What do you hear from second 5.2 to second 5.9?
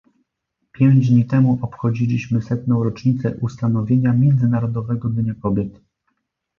Kobiet